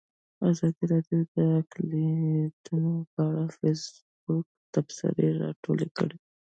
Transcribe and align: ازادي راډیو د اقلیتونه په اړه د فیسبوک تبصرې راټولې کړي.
ازادي 0.49 0.83
راډیو 0.93 1.19
د 1.35 1.37
اقلیتونه 1.59 2.93
په 3.13 3.19
اړه 3.39 3.43
د 3.49 3.55
فیسبوک 3.57 4.45
تبصرې 4.73 5.27
راټولې 5.43 5.87
کړي. 5.97 6.17